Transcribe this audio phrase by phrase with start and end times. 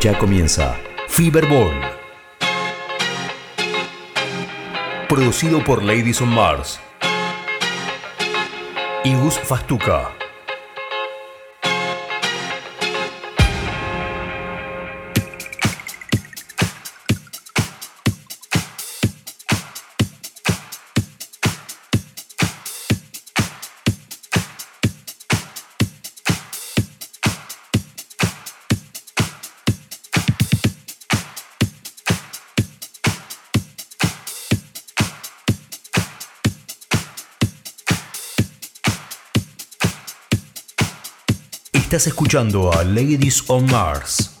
[0.00, 0.76] Ya comienza
[1.08, 1.74] Fiberball.
[5.08, 6.78] Producido por Ladies on Mars.
[9.02, 10.17] Igus Fastuca.
[41.98, 44.37] Estás escuchando a Ladies on Mars.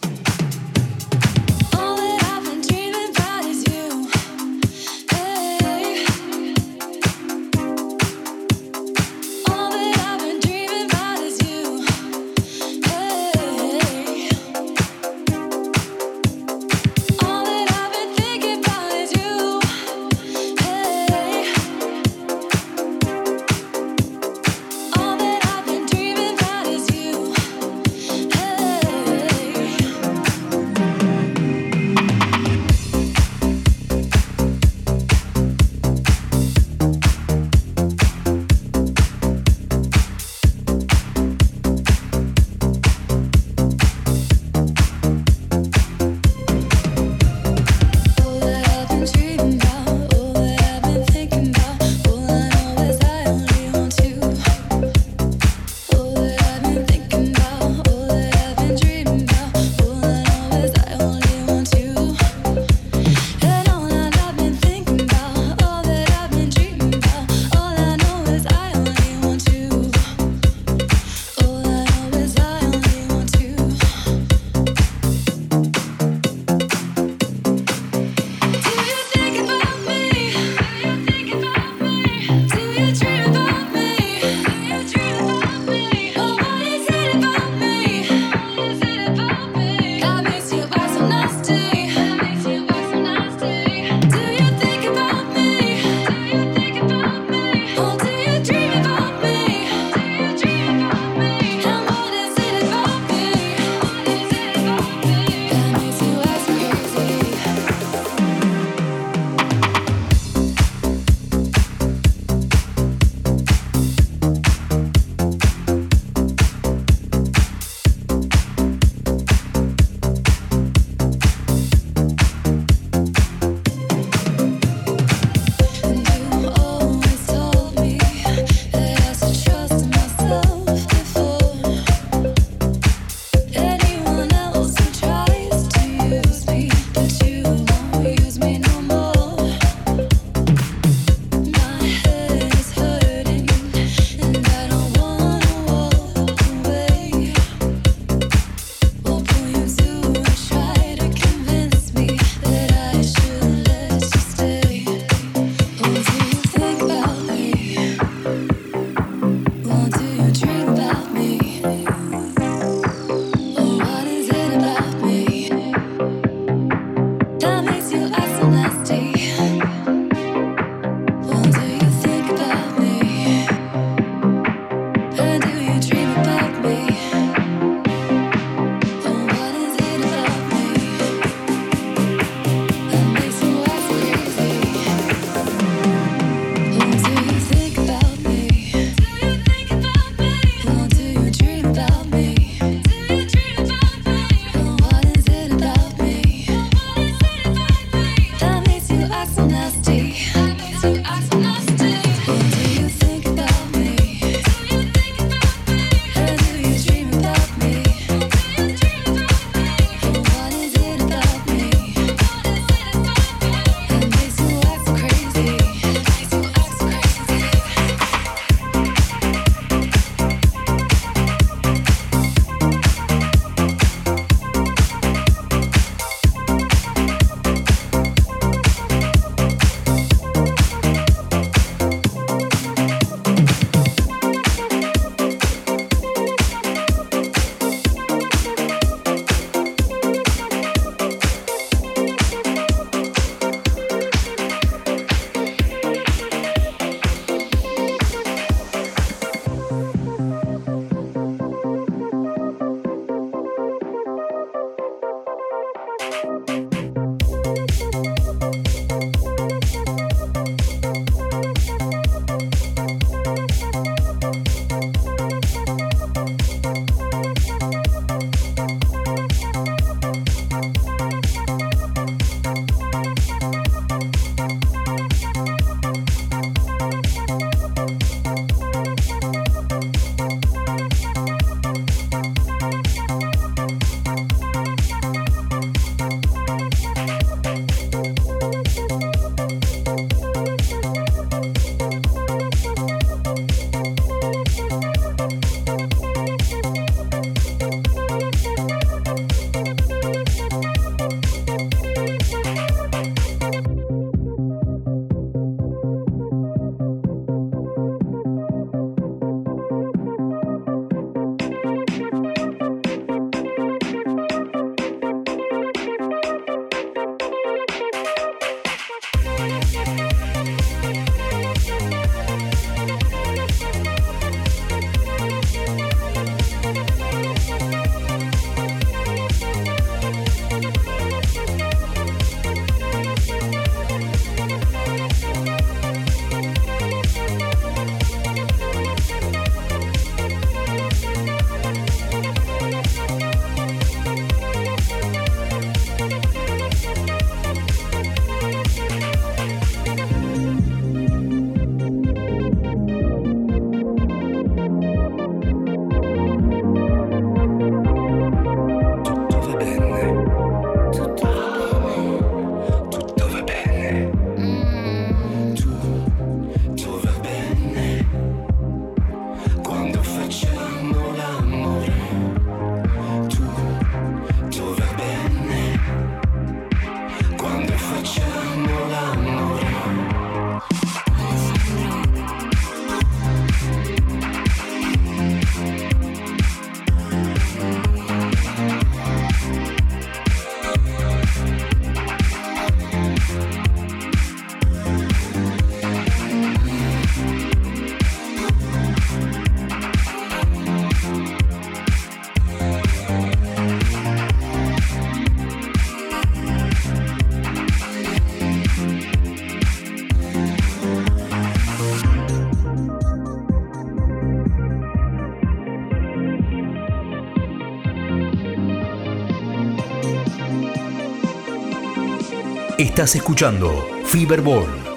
[422.98, 423.70] Estás escuchando
[424.06, 424.87] Fiberball.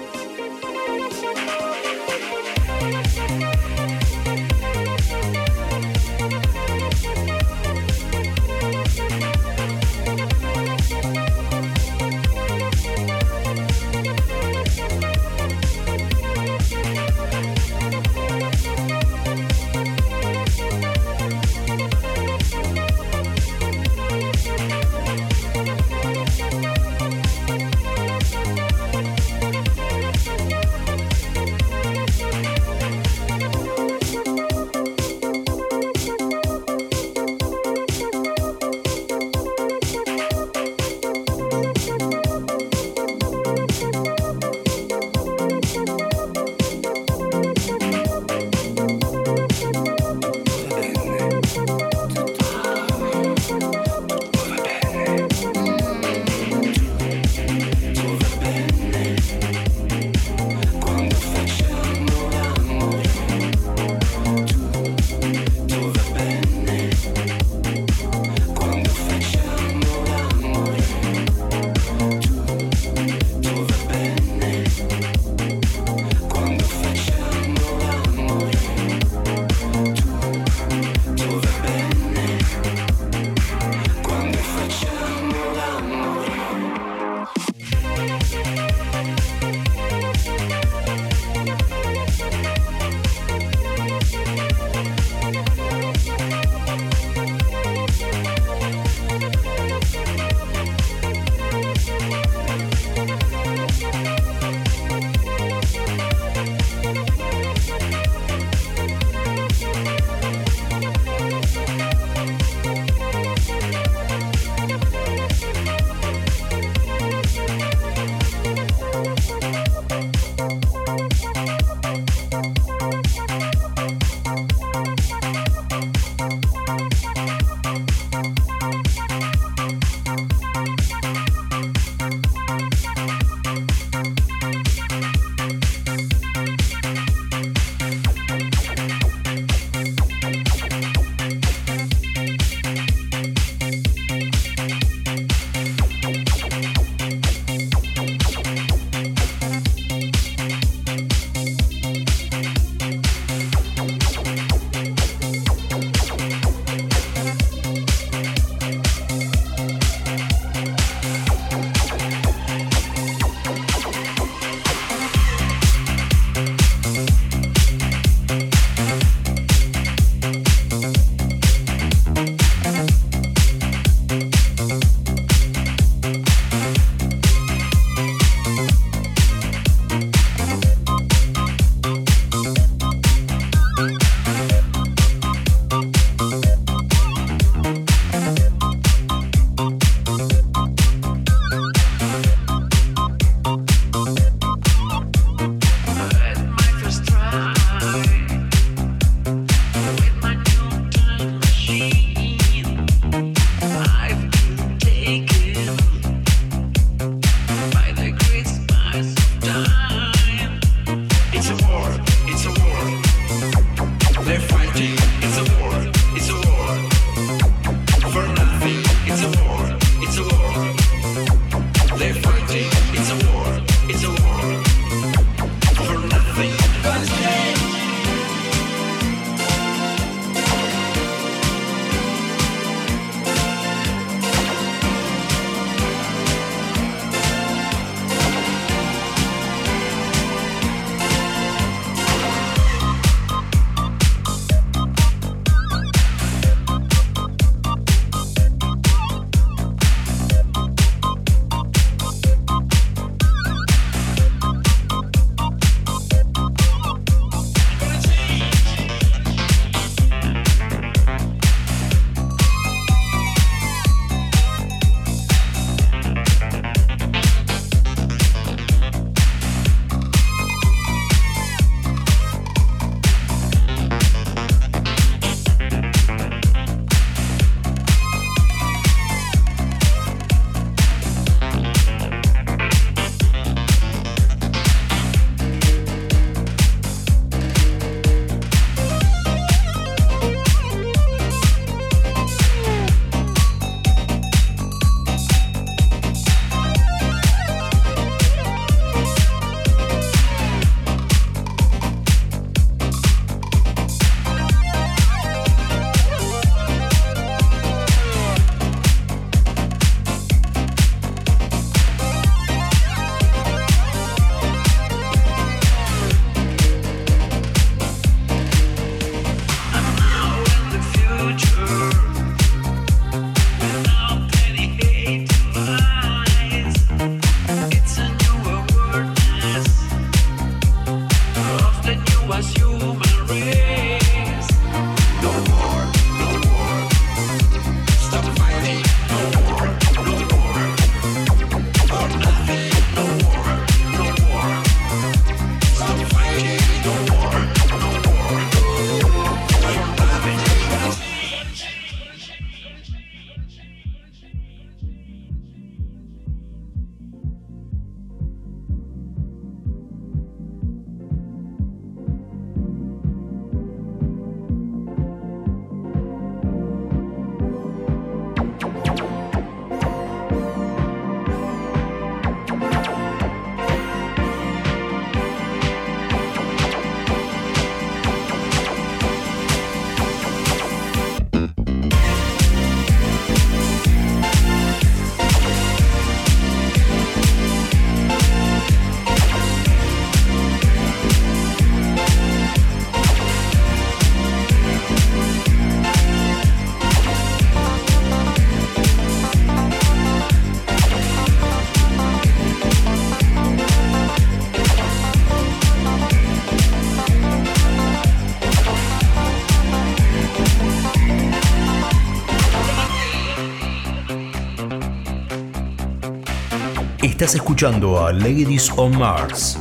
[417.22, 419.56] Estás escuchando a Ladies on Mars.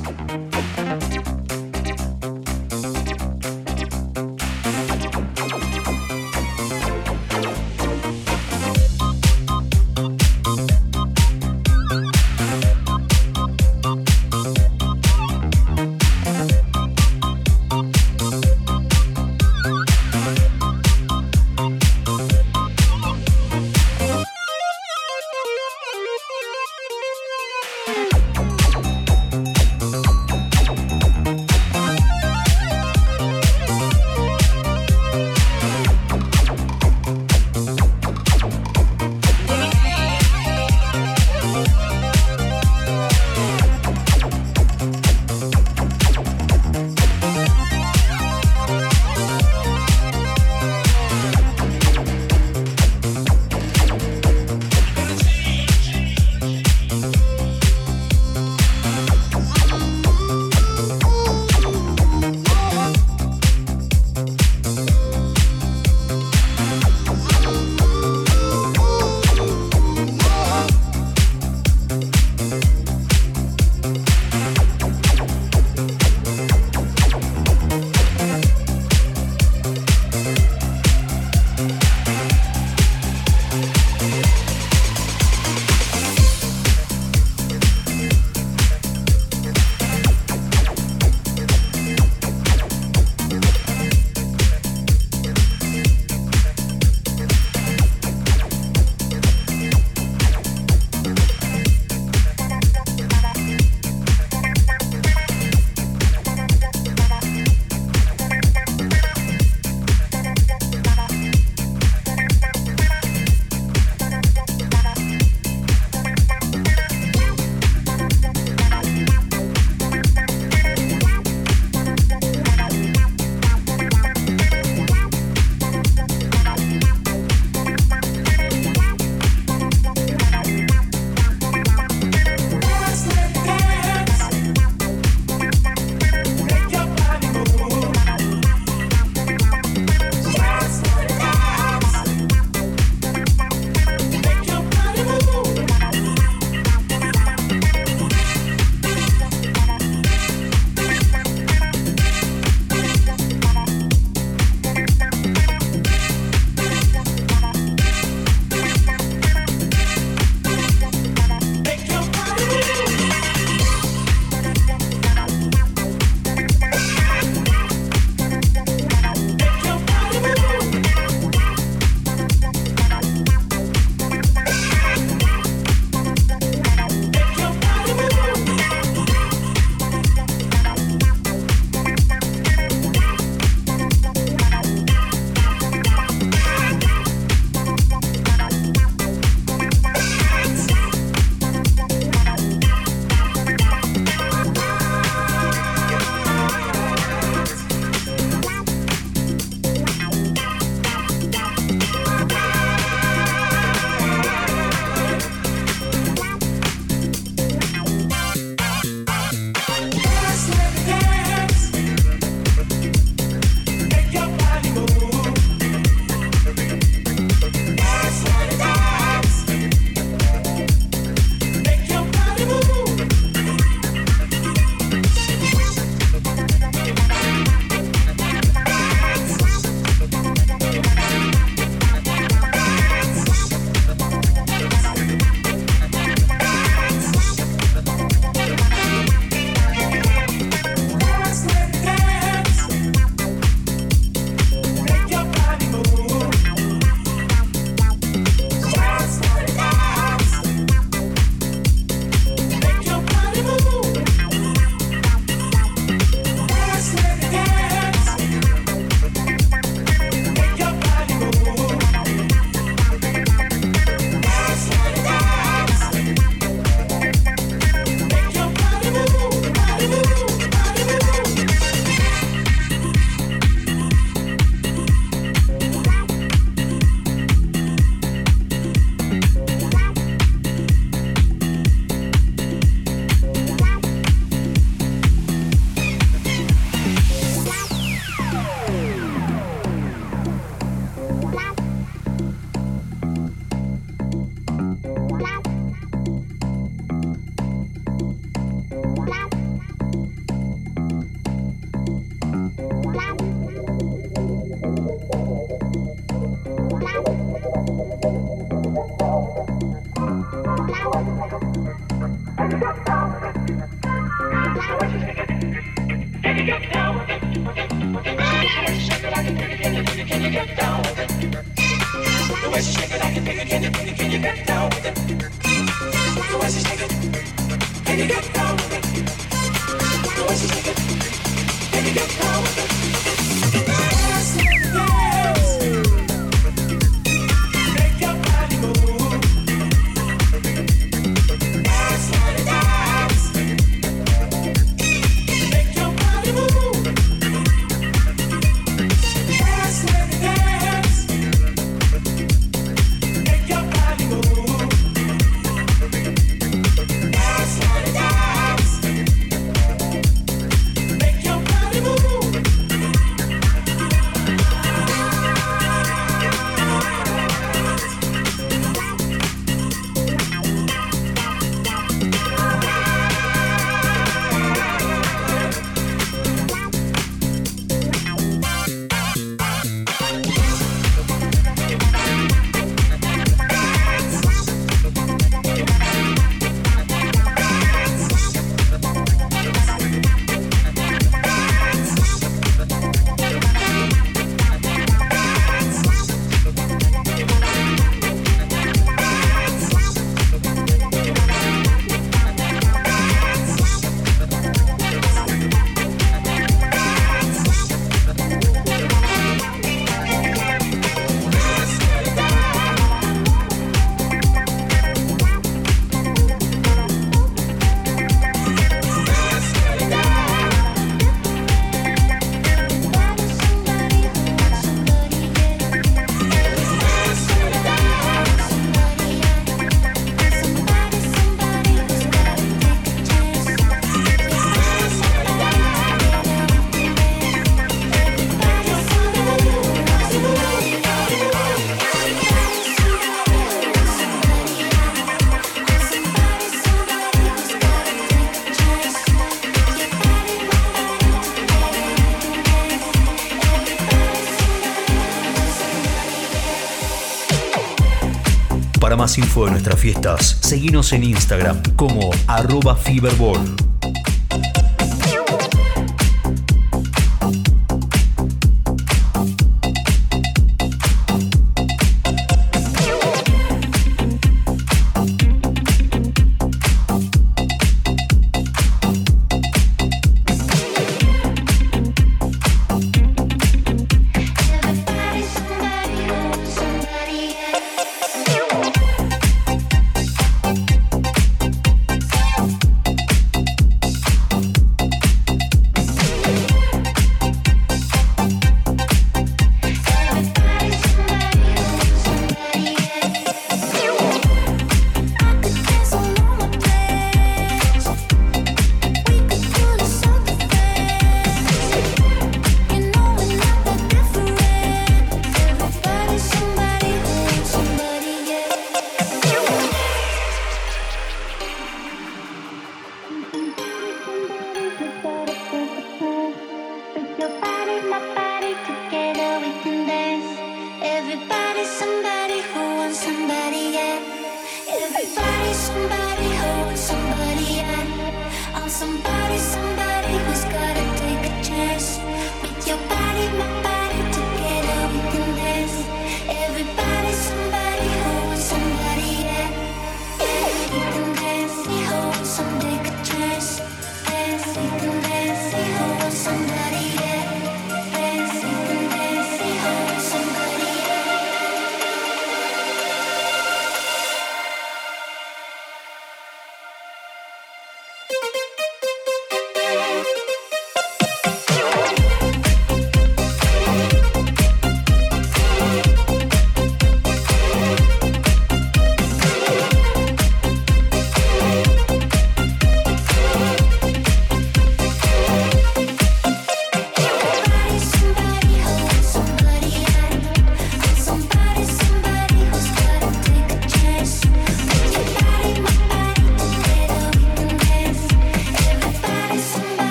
[459.18, 463.71] Info de nuestras fiestas, seguinos en Instagram como arroba Feverball.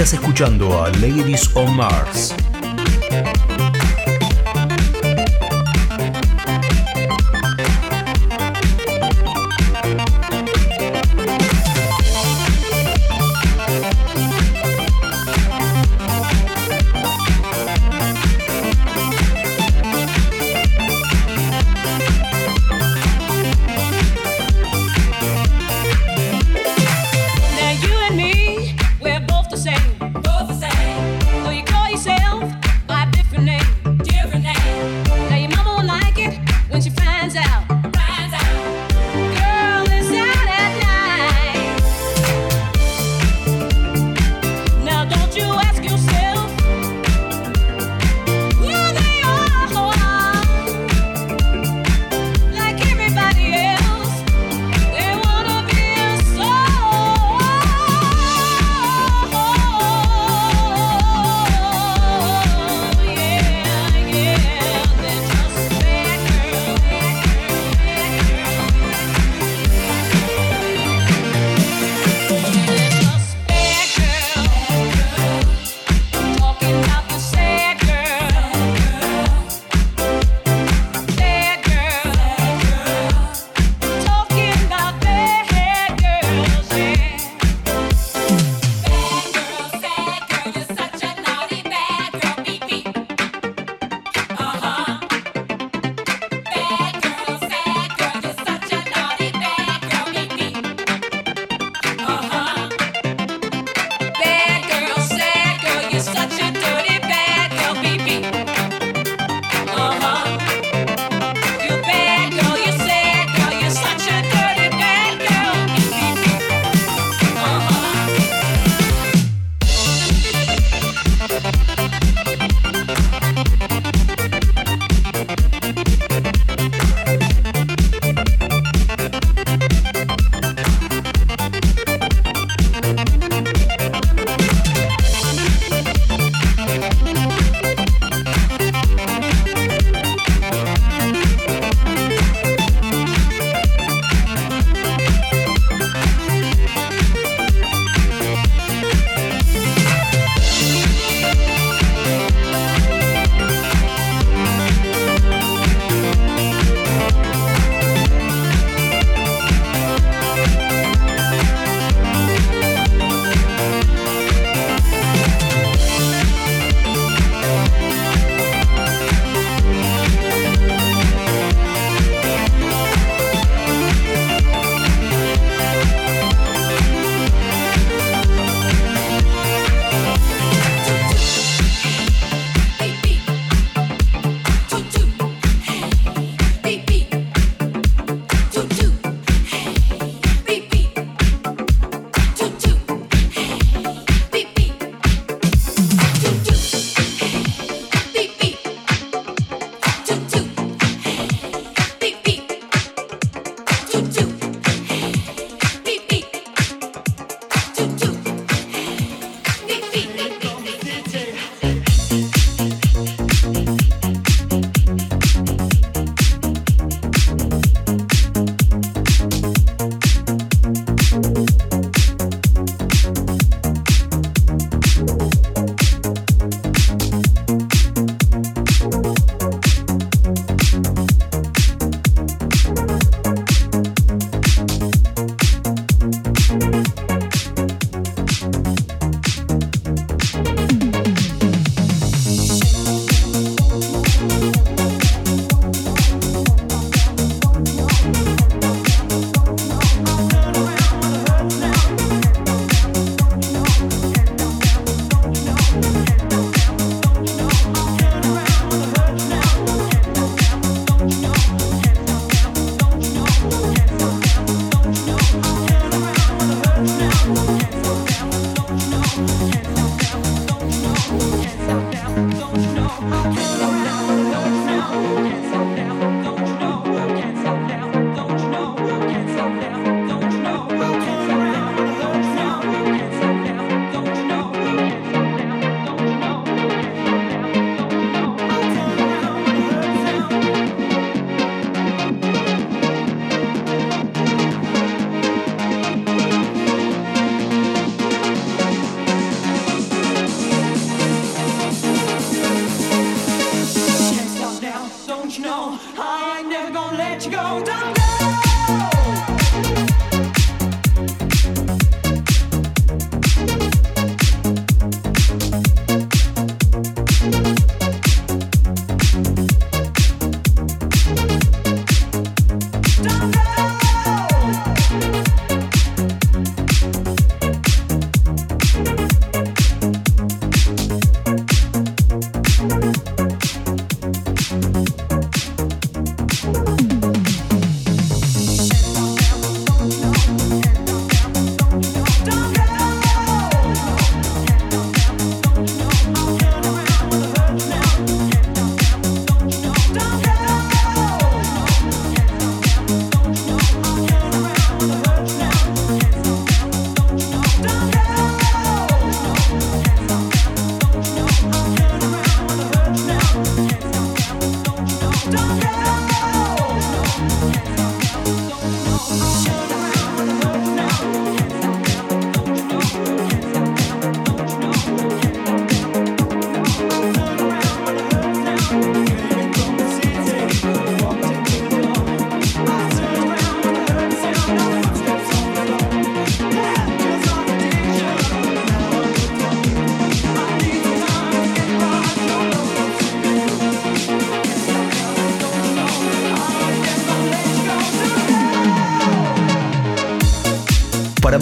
[0.00, 2.34] Estás escuchando a Ladies on Mars.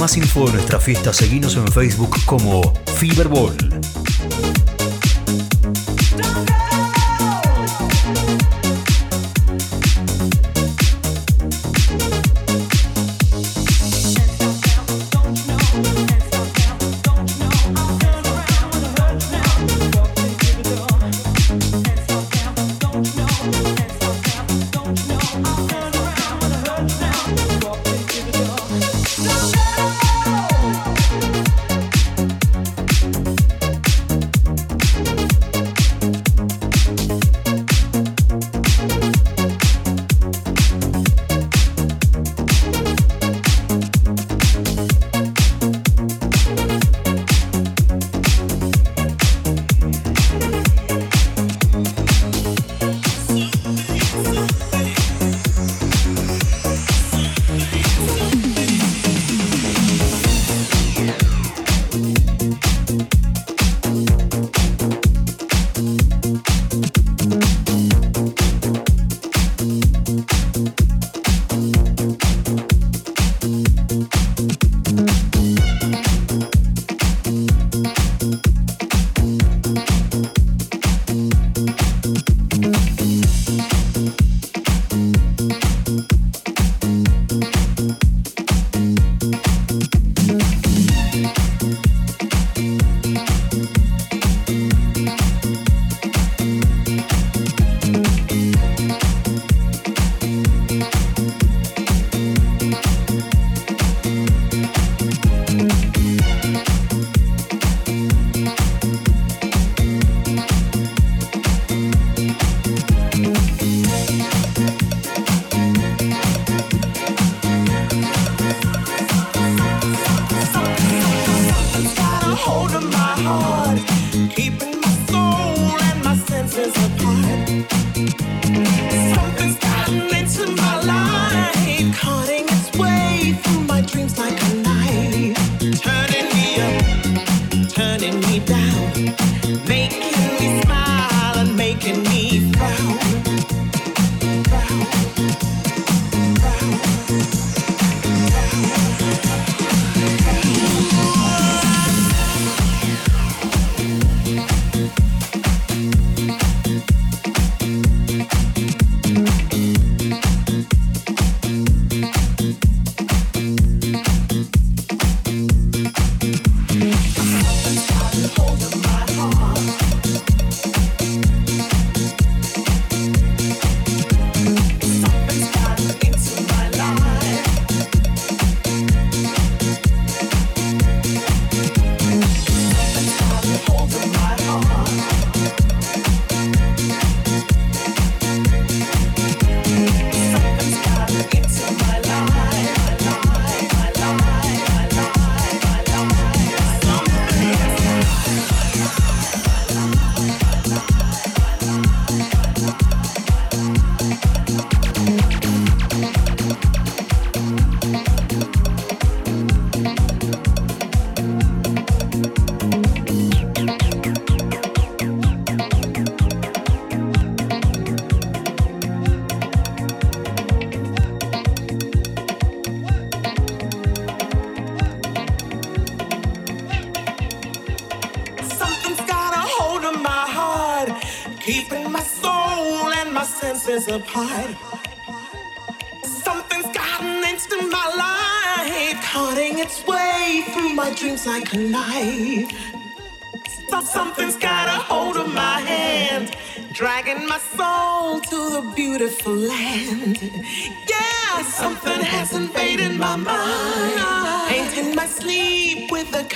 [0.09, 2.62] más info de nuestra fiesta, seguimos en Facebook como
[2.96, 3.67] Fiberball.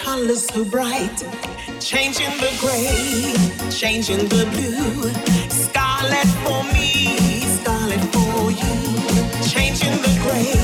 [0.03, 1.19] colors so bright.
[1.81, 3.35] Changing the gray,
[3.71, 5.11] changing the blue.
[5.49, 8.75] Scarlet for me, scarlet for you.
[9.55, 10.55] Changing the gray,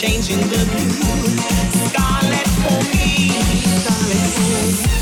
[0.00, 1.30] changing the blue.
[1.88, 3.30] Scarlet for me,
[3.80, 4.99] scarlet for you.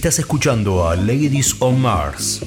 [0.00, 2.40] Estás escuchando a Ladies on Mars.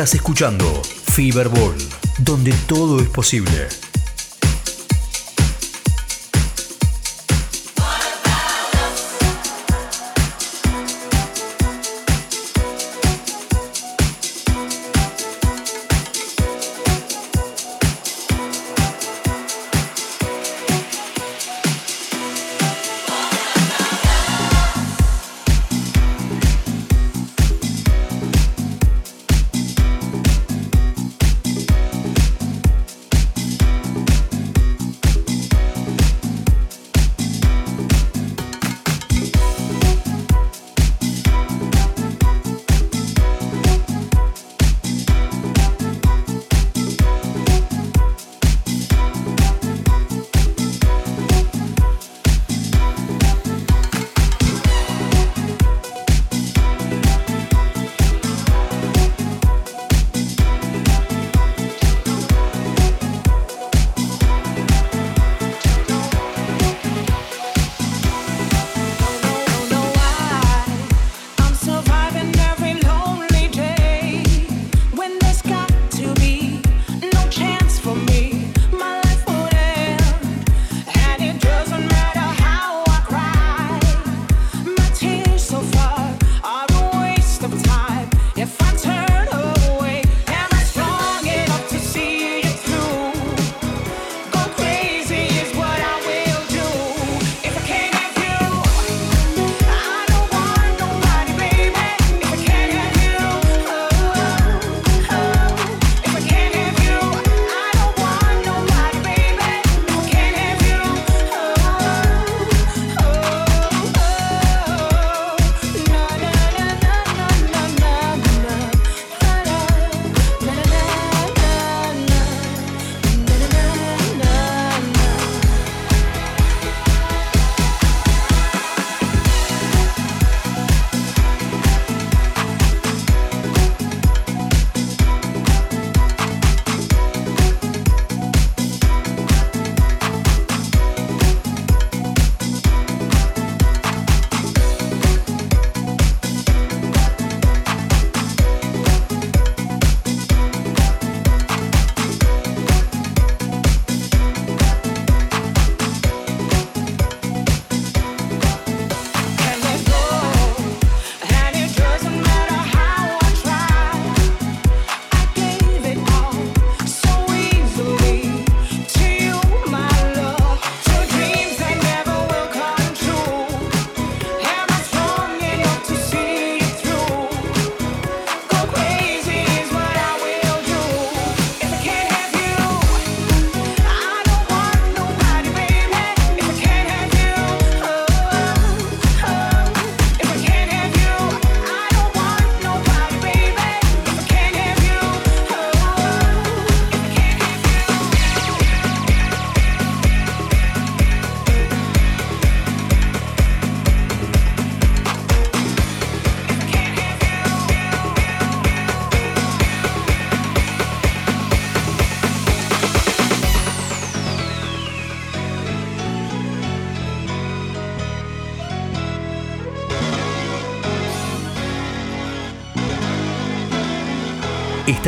[0.00, 0.64] Estás escuchando
[1.12, 1.76] Feverball,
[2.20, 3.68] donde todo es posible.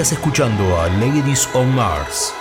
[0.03, 2.35] Estás escuchando a Ladies on Mars.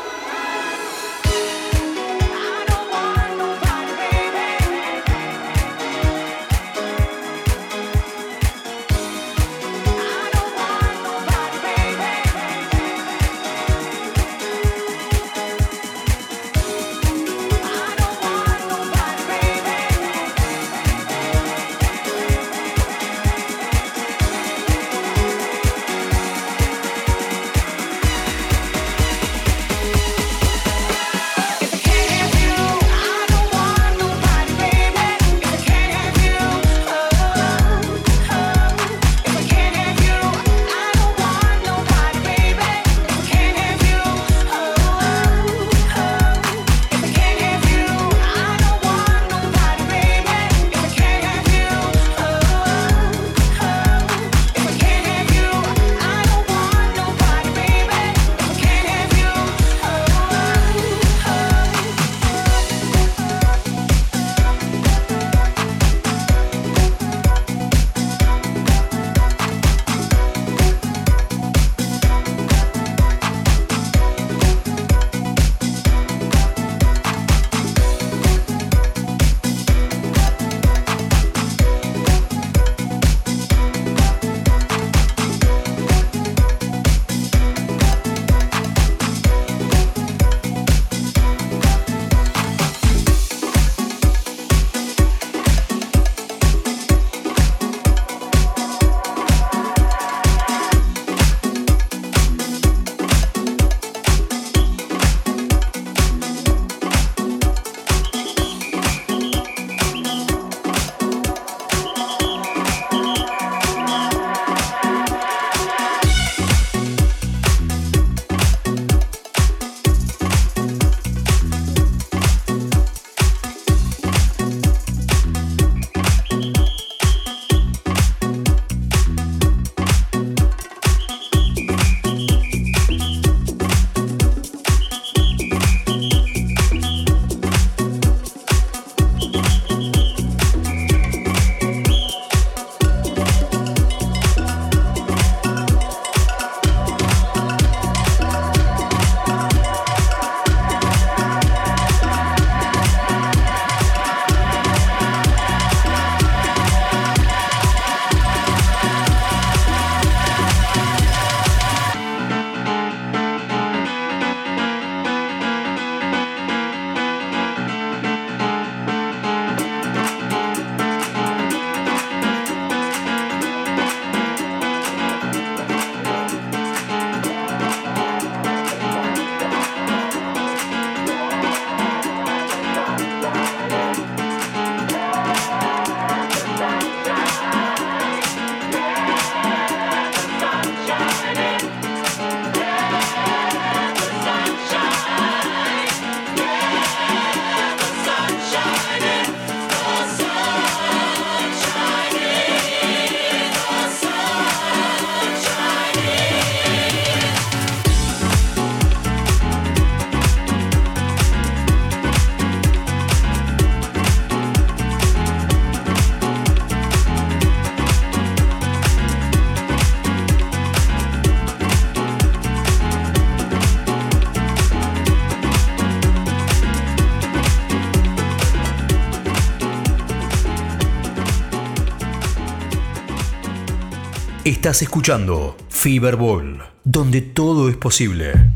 [234.62, 238.52] Estás escuchando Fiberball, donde todo es posible.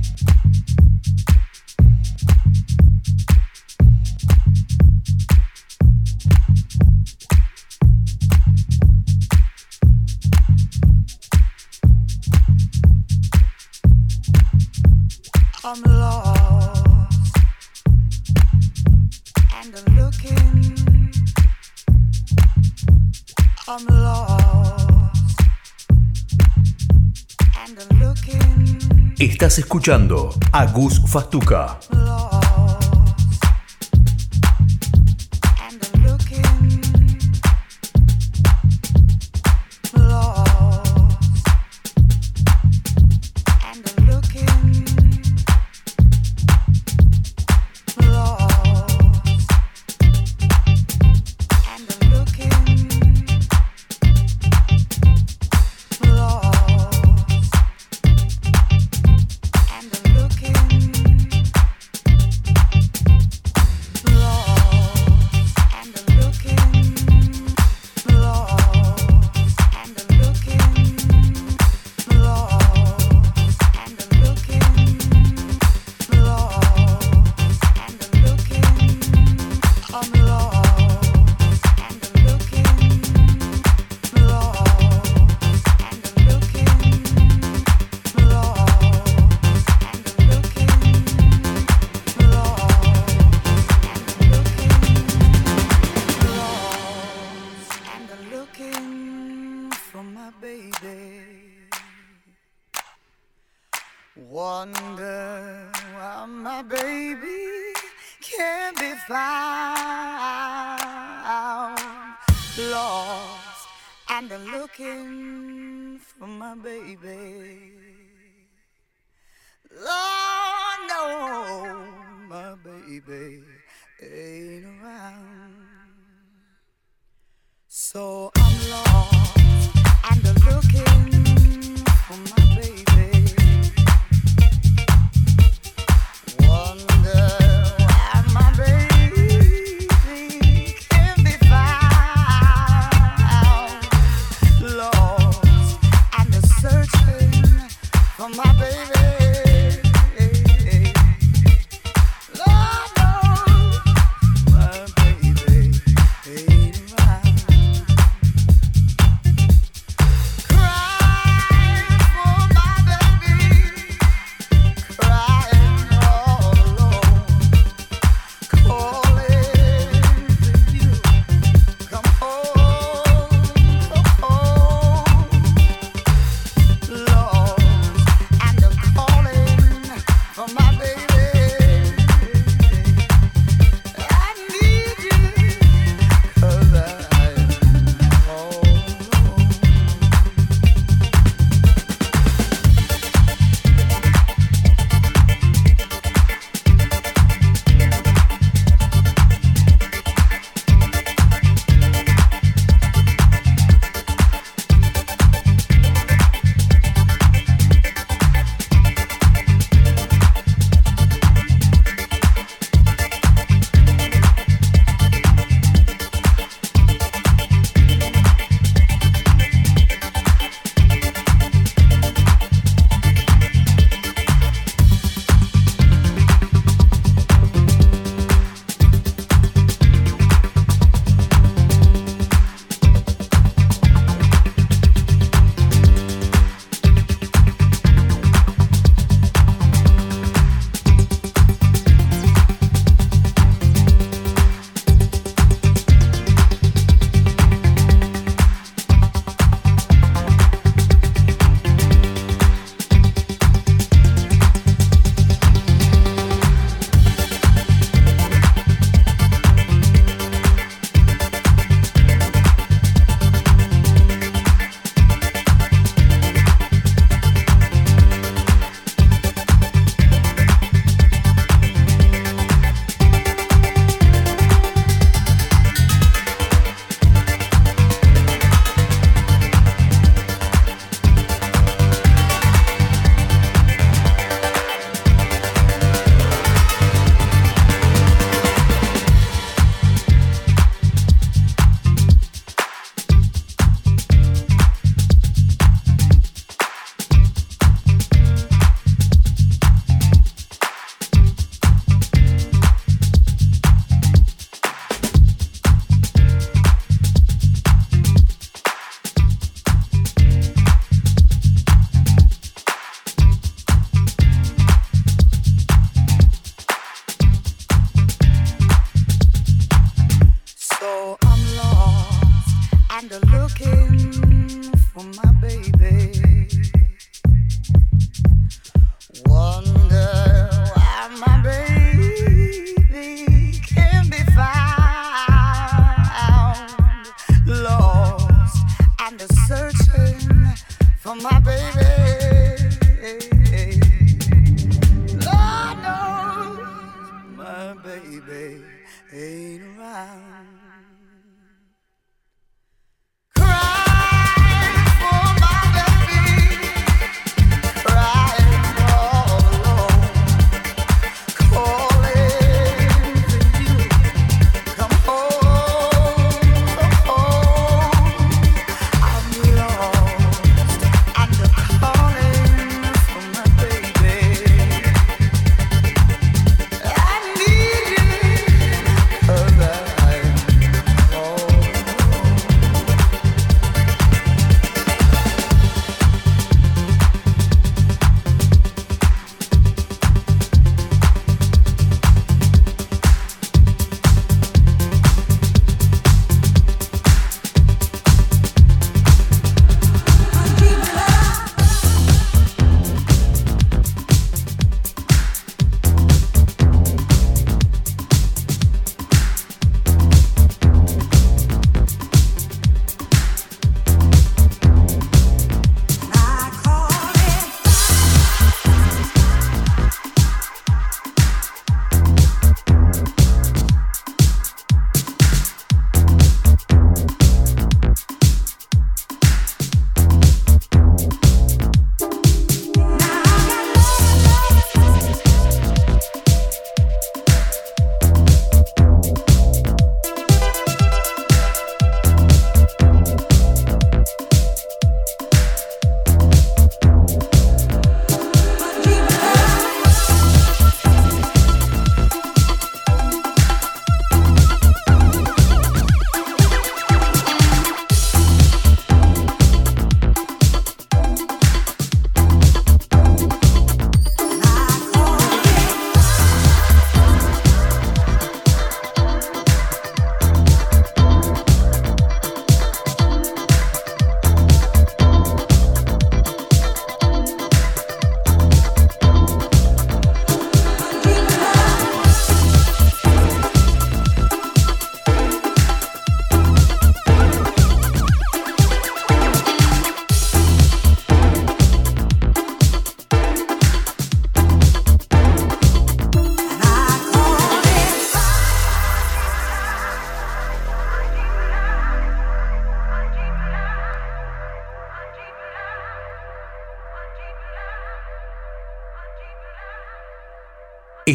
[29.20, 31.80] Estás escuchando a Gus Fastuca.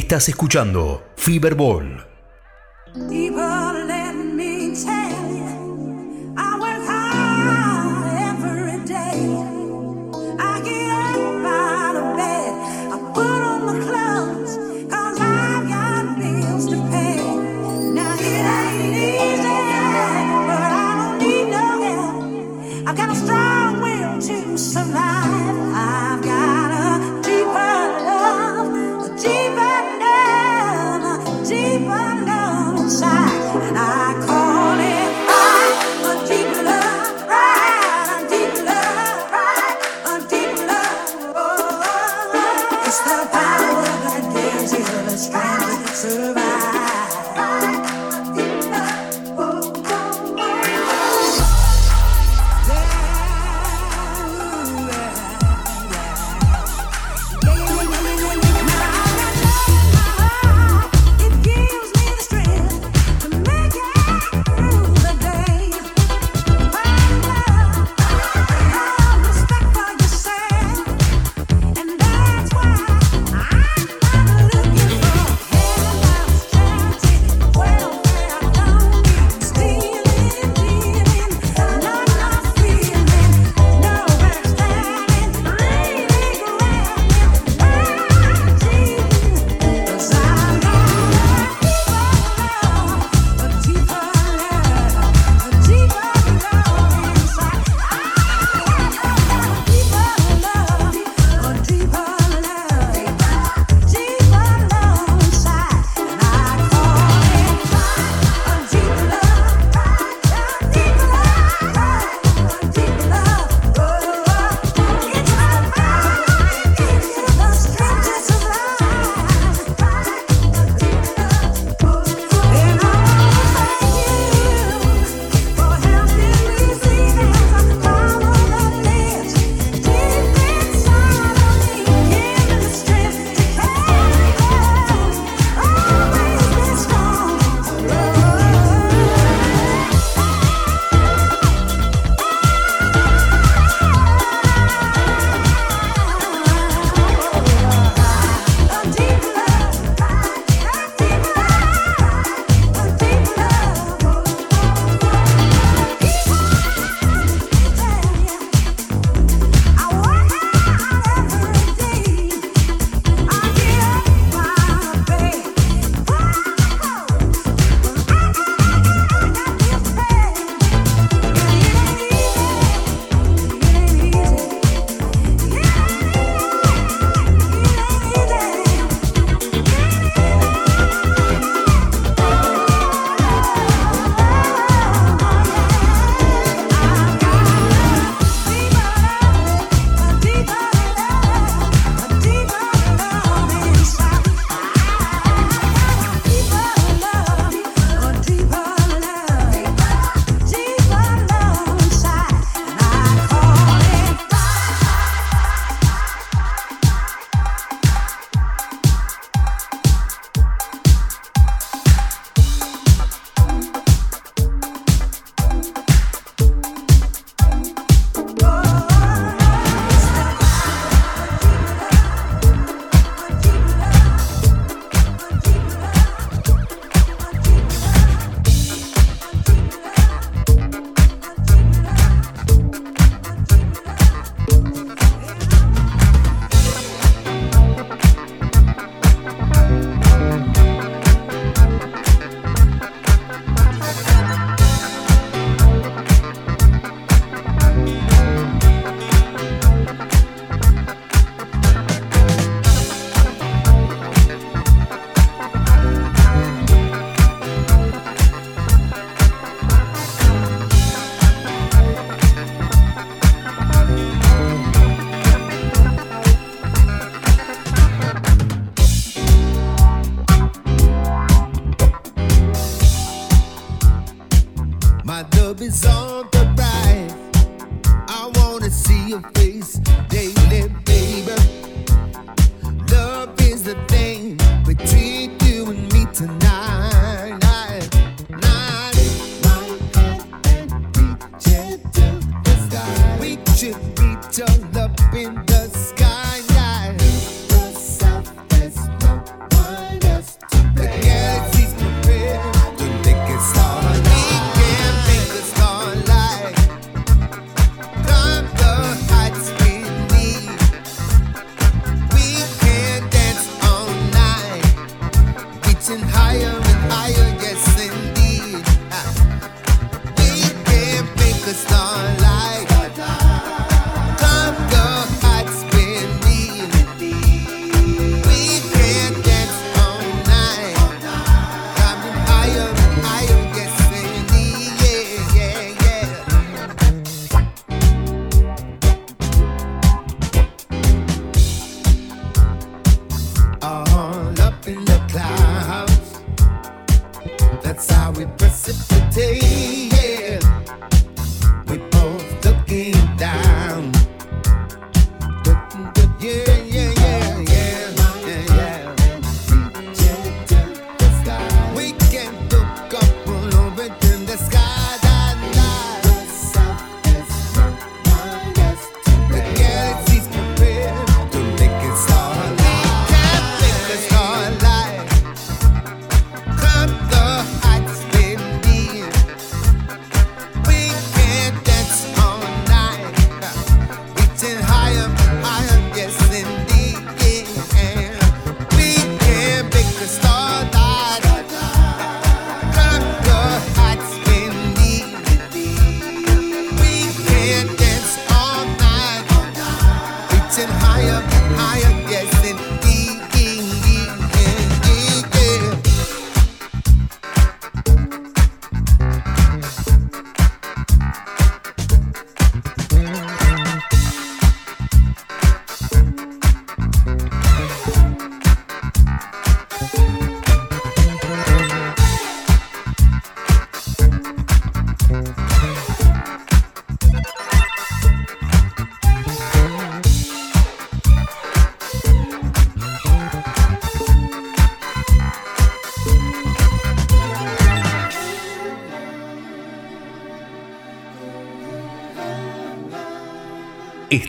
[0.00, 2.09] Estás escuchando Fiberball.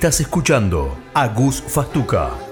[0.01, 2.50] Estás escuchando a Gus Fastuca.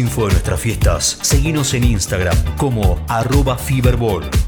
[0.00, 4.39] Info de nuestras fiestas, seguinos en Instagram como arroba Feverball.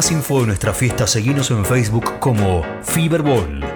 [0.00, 3.69] más info de nuestra fiesta, seguimos en Facebook como Fiberball.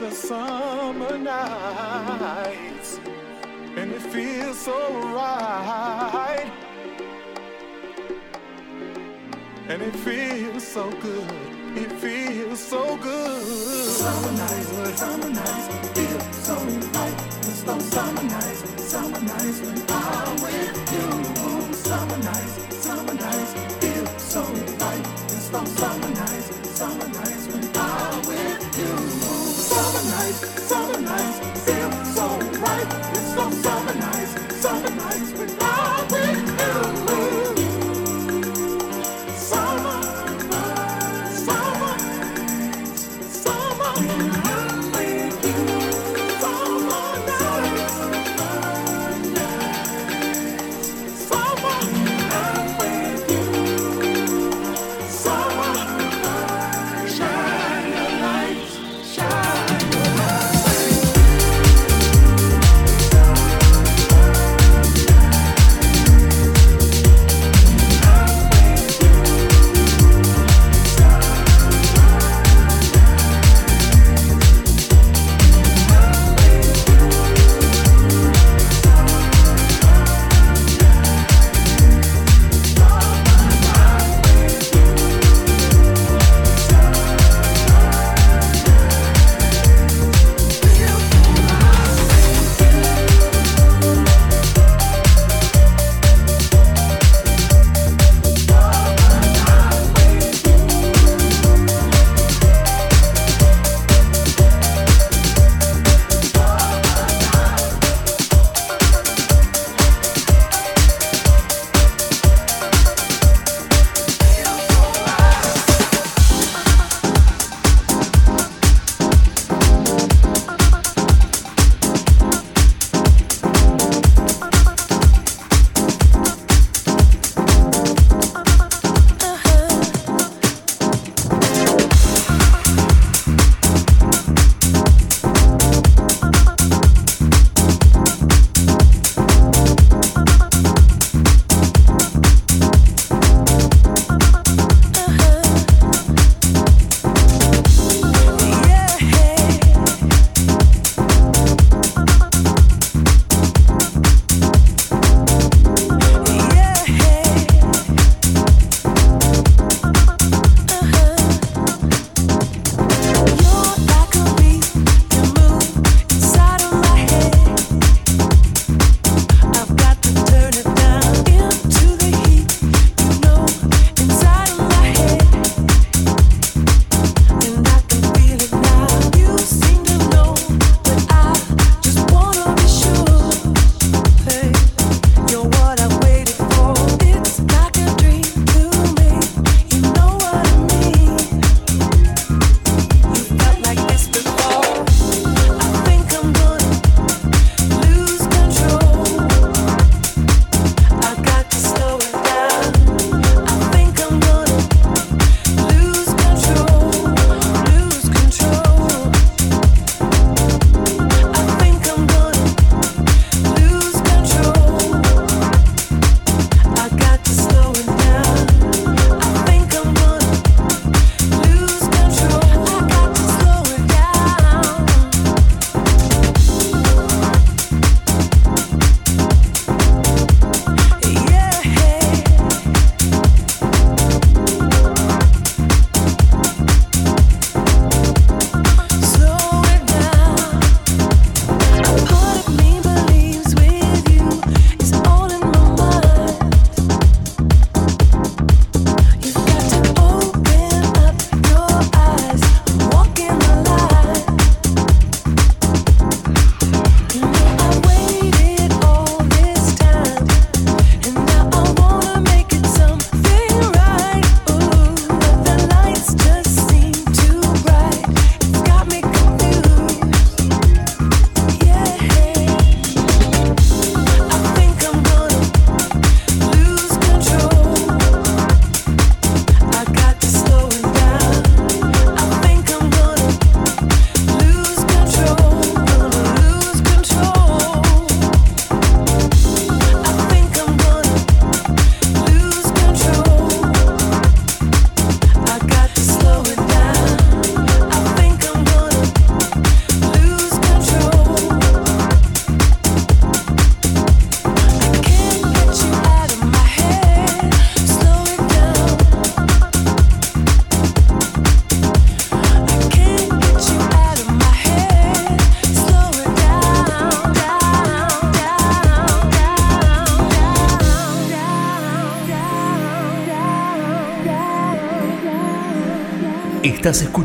[0.00, 2.98] the summer nights,
[3.76, 4.72] and it feels so
[5.14, 6.50] right,
[9.68, 11.30] and it feels so good.
[11.76, 13.42] It feels so good.
[13.42, 16.54] Summer nights, summer nights, feel so
[16.96, 17.16] right.
[17.50, 21.74] It's those summer nights, summer nights when I'm with you.
[21.74, 23.52] Summer nights, summer nights,
[23.84, 24.42] feel so
[24.80, 25.06] right.
[25.24, 26.59] It's those summer nights.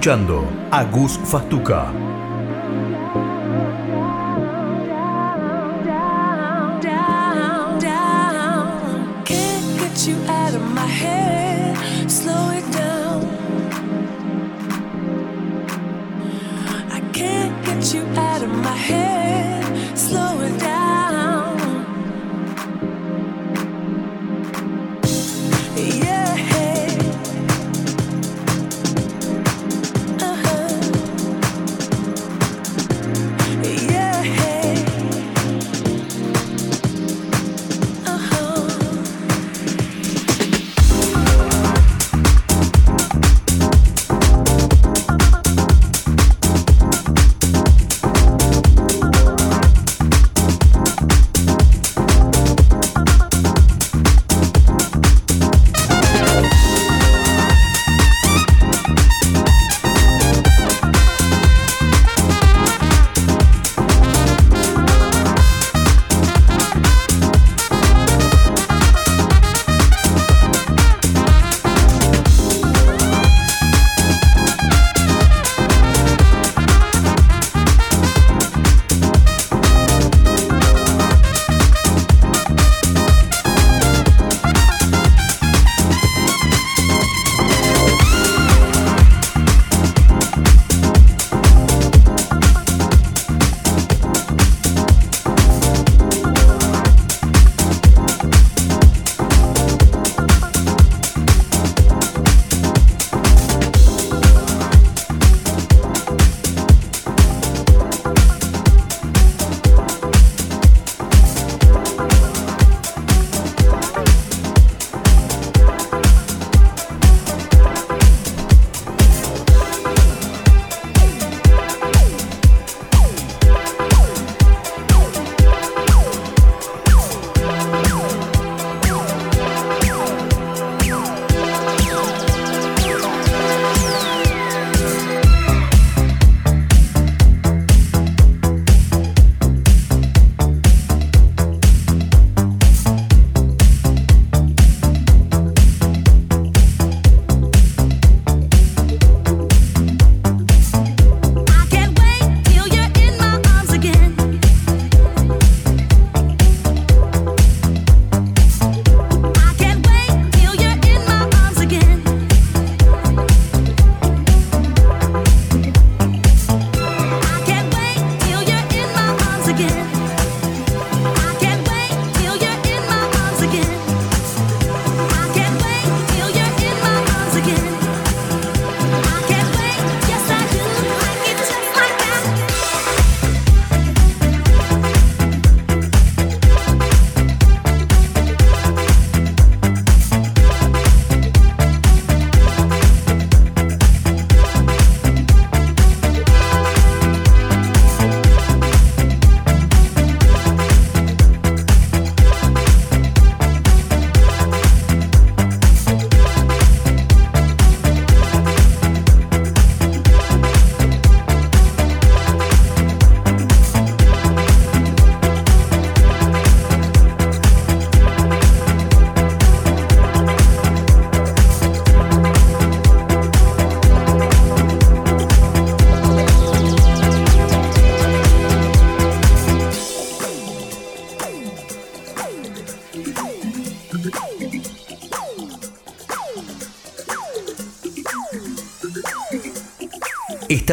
[0.06, 2.05] Escuchando a Gus Fastuca.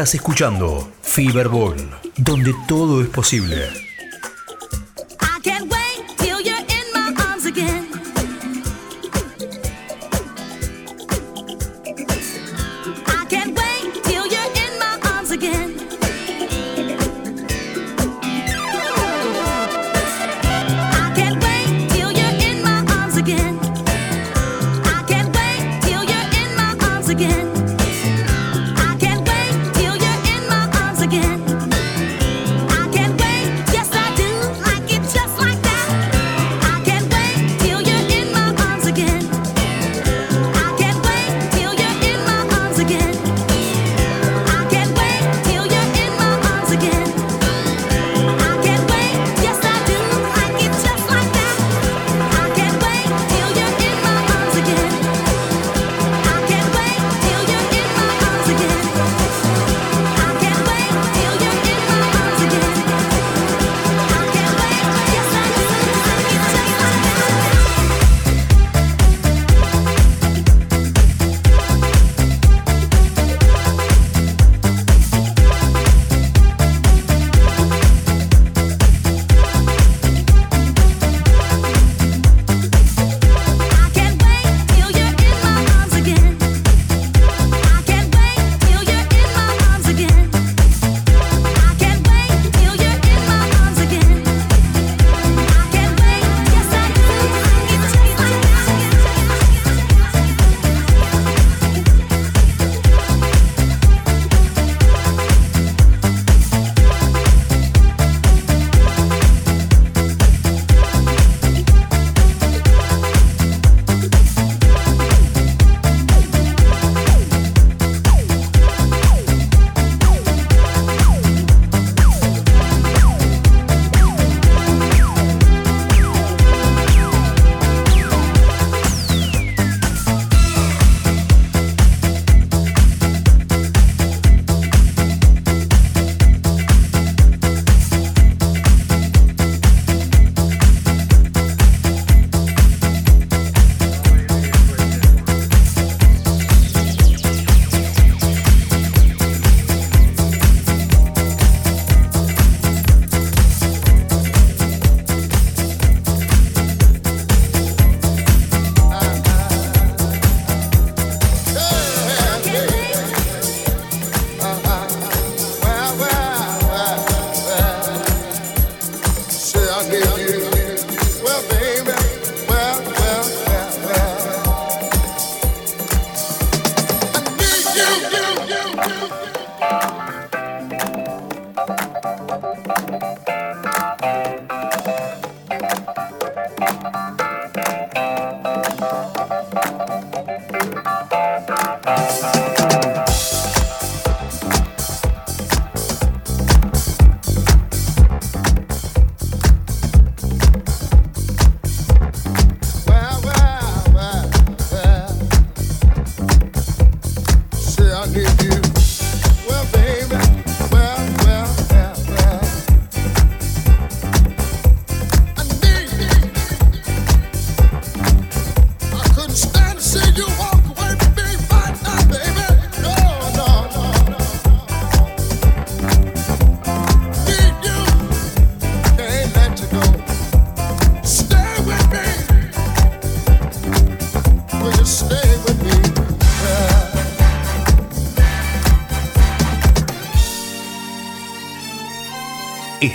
[0.03, 1.77] Estás escuchando Fiberball,
[2.17, 3.82] donde todo es posible.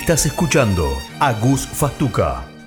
[0.09, 2.58] Estás escuchando a Gus Fastuca.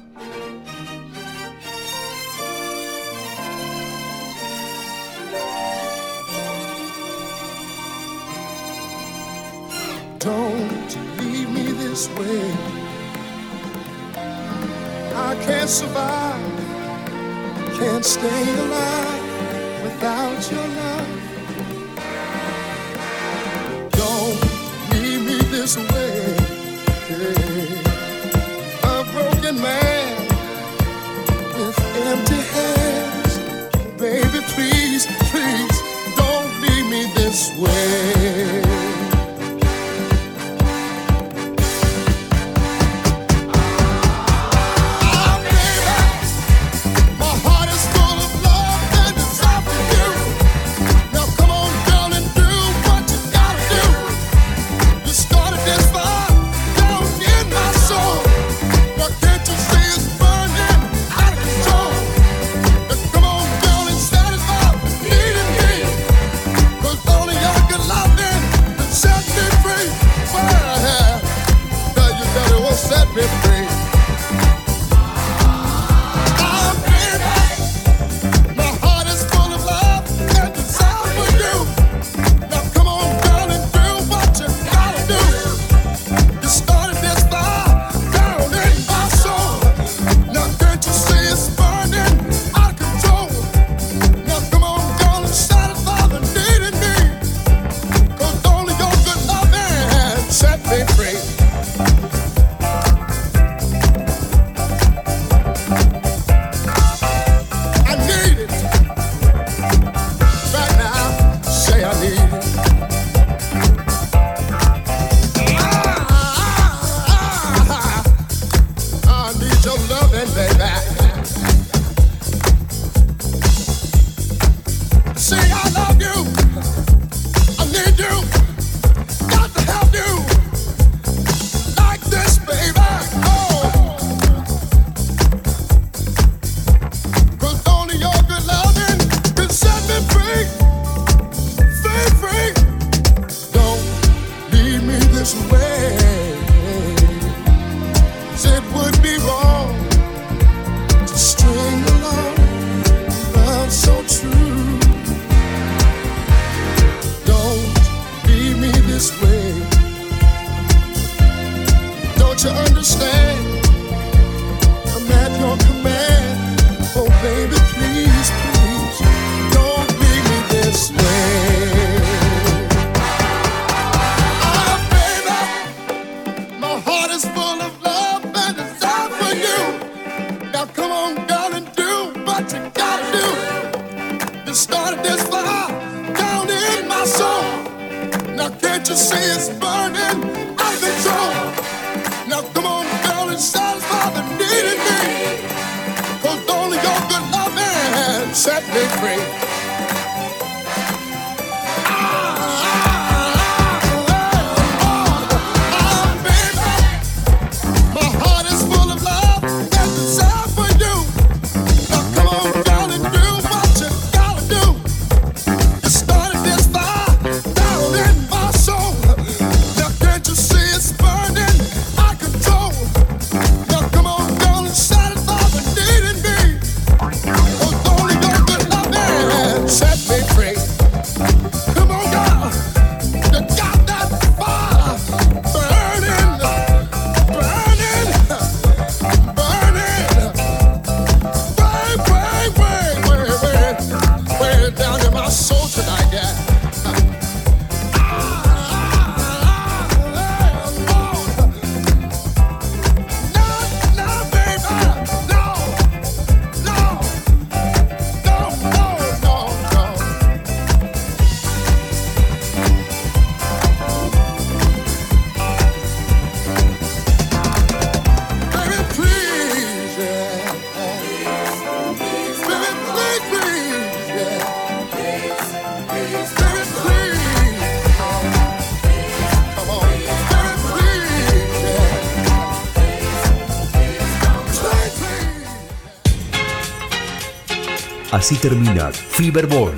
[288.23, 289.75] Así termina Fiberball.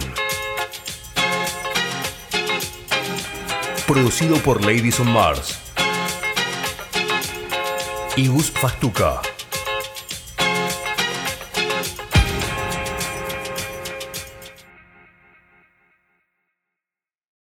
[3.86, 5.58] Producido por Ladies on Mars.
[8.16, 9.22] y Igus Fastuca.